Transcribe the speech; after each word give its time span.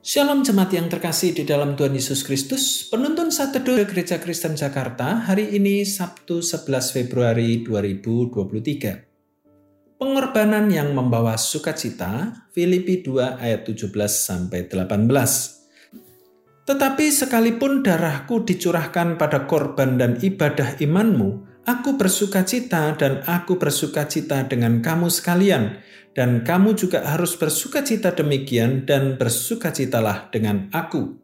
Shalom 0.00 0.40
jemaat 0.40 0.72
yang 0.72 0.88
terkasih 0.88 1.36
di 1.36 1.44
dalam 1.44 1.76
Tuhan 1.76 1.92
Yesus 1.92 2.24
Kristus, 2.24 2.88
penuntun 2.88 3.28
saat 3.28 3.52
teduh 3.52 3.84
Gereja 3.84 4.16
Kristen 4.16 4.56
Jakarta 4.56 5.28
hari 5.28 5.52
ini 5.52 5.84
Sabtu 5.84 6.40
11 6.40 6.96
Februari 6.96 7.60
2023. 7.60 10.00
Pengorbanan 10.00 10.72
yang 10.72 10.96
membawa 10.96 11.36
sukacita, 11.36 12.32
Filipi 12.48 13.04
2 13.04 13.44
ayat 13.44 13.68
17 13.68 13.92
sampai 14.08 14.72
18. 14.72 15.04
Tetapi 16.64 17.04
sekalipun 17.12 17.84
darahku 17.84 18.40
dicurahkan 18.40 19.20
pada 19.20 19.44
korban 19.44 20.00
dan 20.00 20.16
ibadah 20.16 20.80
imanmu, 20.80 21.49
aku 21.66 21.96
bersukacita 21.96 22.94
dan 22.96 23.24
aku 23.24 23.56
bersukacita 23.60 24.46
dengan 24.48 24.80
kamu 24.80 25.12
sekalian 25.12 25.80
dan 26.14 26.42
kamu 26.42 26.74
juga 26.74 27.06
harus 27.06 27.38
bersukacita 27.38 28.12
demikian 28.14 28.84
dan 28.86 29.14
bersukacitalah 29.14 30.30
dengan 30.34 30.68
aku. 30.74 31.16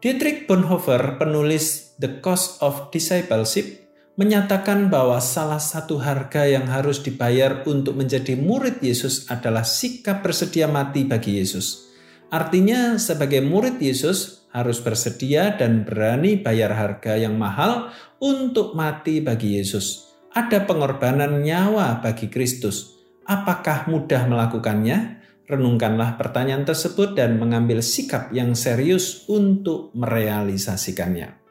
Dietrich 0.00 0.44
Bonhoeffer, 0.44 1.16
penulis 1.16 1.96
The 1.96 2.20
Cost 2.20 2.60
of 2.60 2.92
Discipleship, 2.92 3.86
menyatakan 4.16 4.88
bahwa 4.88 5.20
salah 5.20 5.60
satu 5.60 6.00
harga 6.00 6.48
yang 6.48 6.68
harus 6.68 7.04
dibayar 7.04 7.64
untuk 7.68 7.96
menjadi 7.96 8.36
murid 8.36 8.80
Yesus 8.80 9.28
adalah 9.28 9.64
sikap 9.64 10.24
bersedia 10.24 10.68
mati 10.68 11.04
bagi 11.04 11.36
Yesus. 11.40 11.88
Artinya, 12.32 12.96
sebagai 12.96 13.44
murid 13.44 13.80
Yesus 13.80 14.35
harus 14.50 14.82
bersedia 14.82 15.54
dan 15.54 15.86
berani 15.86 16.38
bayar 16.38 16.74
harga 16.74 17.16
yang 17.16 17.38
mahal 17.38 17.90
untuk 18.20 18.74
mati 18.76 19.22
bagi 19.22 19.58
Yesus. 19.58 20.12
Ada 20.34 20.68
pengorbanan 20.68 21.40
nyawa 21.40 22.04
bagi 22.04 22.28
Kristus 22.28 22.96
Apakah 23.26 23.90
mudah 23.90 24.22
melakukannya? 24.30 25.18
Renungkanlah 25.50 26.14
pertanyaan 26.14 26.62
tersebut 26.62 27.18
dan 27.18 27.42
mengambil 27.42 27.82
sikap 27.82 28.30
yang 28.30 28.54
serius 28.54 29.26
untuk 29.26 29.90
merealisasikannya. 29.98 31.42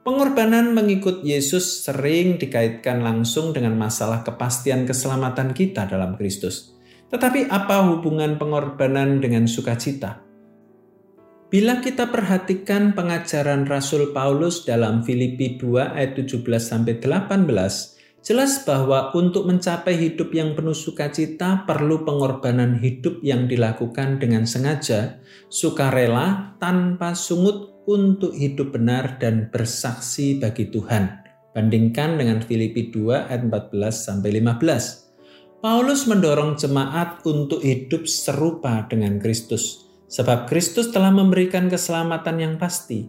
Pengorbanan 0.00 0.72
mengikut 0.72 1.20
Yesus 1.20 1.84
sering 1.84 2.40
dikaitkan 2.40 3.04
langsung 3.04 3.52
dengan 3.52 3.76
masalah 3.76 4.24
kepastian 4.24 4.88
keselamatan 4.88 5.52
kita 5.52 5.84
dalam 5.84 6.16
Kristus. 6.16 6.72
Tetapi 7.12 7.52
apa 7.52 7.92
hubungan 7.92 8.40
pengorbanan 8.40 9.20
dengan 9.20 9.44
sukacita? 9.44 10.24
Bila 11.52 11.84
kita 11.84 12.08
perhatikan 12.08 12.96
pengajaran 12.96 13.68
Rasul 13.68 14.16
Paulus 14.16 14.64
dalam 14.64 15.04
Filipi 15.04 15.60
2 15.60 16.00
ayat 16.00 16.16
17 16.16 16.40
sampai 16.56 16.96
18, 16.96 17.92
Jelas 18.24 18.64
bahwa 18.64 19.12
untuk 19.12 19.44
mencapai 19.44 19.98
hidup 20.00 20.32
yang 20.32 20.56
penuh 20.56 20.72
sukacita 20.72 21.68
perlu 21.68 22.08
pengorbanan 22.08 22.80
hidup 22.80 23.20
yang 23.20 23.50
dilakukan 23.50 24.16
dengan 24.16 24.48
sengaja, 24.48 25.20
sukarela, 25.52 26.56
tanpa 26.56 27.12
sungut 27.12 27.84
untuk 27.84 28.32
hidup 28.32 28.72
benar 28.72 29.20
dan 29.20 29.52
bersaksi 29.52 30.40
bagi 30.40 30.72
Tuhan. 30.72 31.20
Bandingkan 31.52 32.16
dengan 32.16 32.40
Filipi 32.40 32.88
2 32.88 33.28
ayat 33.28 33.44
14 33.44 33.92
sampai 33.92 34.40
15. 34.40 35.60
Paulus 35.60 36.08
mendorong 36.08 36.56
jemaat 36.56 37.20
untuk 37.28 37.60
hidup 37.60 38.08
serupa 38.08 38.88
dengan 38.88 39.20
Kristus, 39.20 39.91
sebab 40.12 40.44
Kristus 40.44 40.92
telah 40.92 41.08
memberikan 41.08 41.72
keselamatan 41.72 42.36
yang 42.36 42.54
pasti. 42.60 43.08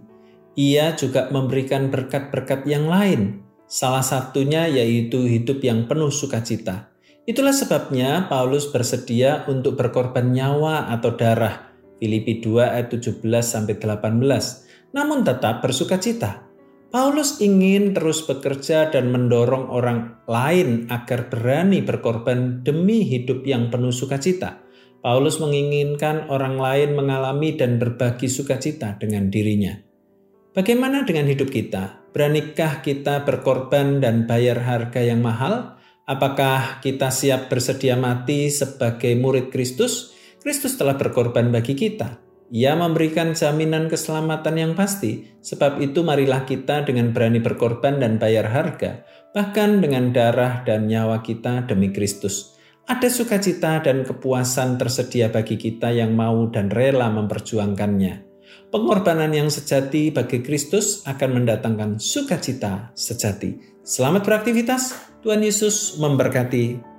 Ia 0.56 0.96
juga 0.96 1.28
memberikan 1.28 1.92
berkat-berkat 1.92 2.64
yang 2.64 2.88
lain, 2.88 3.44
Salah 3.74 4.06
satunya 4.06 4.70
yaitu 4.70 5.26
hidup 5.26 5.66
yang 5.66 5.90
penuh 5.90 6.14
sukacita. 6.14 6.94
Itulah 7.26 7.58
sebabnya 7.58 8.30
Paulus 8.30 8.70
bersedia 8.70 9.50
untuk 9.50 9.82
berkorban 9.82 10.30
nyawa 10.30 10.94
atau 10.94 11.18
darah. 11.18 11.74
Filipi 11.98 12.38
2 12.38 12.70
ayat 12.70 12.94
17 12.94 13.24
sampai 13.42 13.74
18. 13.82 14.94
Namun 14.94 15.26
tetap 15.26 15.66
bersukacita. 15.66 16.46
Paulus 16.94 17.42
ingin 17.42 17.98
terus 17.98 18.22
bekerja 18.22 18.94
dan 18.94 19.10
mendorong 19.10 19.66
orang 19.74 20.22
lain 20.30 20.86
agar 20.94 21.34
berani 21.34 21.82
berkorban 21.82 22.62
demi 22.62 23.02
hidup 23.02 23.42
yang 23.42 23.74
penuh 23.74 23.90
sukacita. 23.90 24.62
Paulus 25.04 25.36
menginginkan 25.44 26.32
orang 26.32 26.56
lain 26.56 26.96
mengalami 26.96 27.60
dan 27.60 27.76
berbagi 27.76 28.32
sukacita 28.32 28.96
dengan 28.96 29.28
dirinya. 29.28 29.76
Bagaimana 30.56 31.04
dengan 31.04 31.28
hidup 31.28 31.52
kita? 31.52 32.08
Beranikah 32.16 32.80
kita 32.80 33.28
berkorban 33.28 34.00
dan 34.00 34.24
bayar 34.24 34.64
harga 34.64 35.04
yang 35.04 35.20
mahal? 35.20 35.76
Apakah 36.08 36.80
kita 36.80 37.12
siap 37.12 37.52
bersedia 37.52 38.00
mati 38.00 38.48
sebagai 38.48 39.12
murid 39.20 39.52
Kristus? 39.52 40.16
Kristus 40.40 40.80
telah 40.80 40.96
berkorban 40.96 41.52
bagi 41.52 41.76
kita. 41.76 42.24
Ia 42.56 42.72
memberikan 42.80 43.36
jaminan 43.36 43.92
keselamatan 43.92 44.56
yang 44.56 44.72
pasti. 44.72 45.36
Sebab 45.44 45.84
itu 45.84 46.00
marilah 46.08 46.48
kita 46.48 46.88
dengan 46.88 47.12
berani 47.12 47.44
berkorban 47.44 48.00
dan 48.00 48.16
bayar 48.16 48.48
harga, 48.48 49.04
bahkan 49.36 49.84
dengan 49.84 50.16
darah 50.16 50.64
dan 50.64 50.88
nyawa 50.88 51.20
kita 51.20 51.68
demi 51.68 51.92
Kristus. 51.92 52.53
Ada 52.84 53.08
sukacita 53.08 53.80
dan 53.80 54.04
kepuasan 54.04 54.76
tersedia 54.76 55.32
bagi 55.32 55.56
kita 55.56 55.88
yang 55.96 56.20
mau 56.20 56.52
dan 56.52 56.68
rela 56.68 57.08
memperjuangkannya. 57.16 58.28
Pengorbanan 58.76 59.32
yang 59.32 59.48
sejati 59.48 60.12
bagi 60.12 60.44
Kristus 60.44 61.00
akan 61.08 61.40
mendatangkan 61.40 62.04
sukacita 62.04 62.92
sejati. 62.92 63.80
Selamat 63.88 64.28
beraktivitas, 64.28 65.00
Tuhan 65.24 65.48
Yesus 65.48 65.96
memberkati 65.96 66.93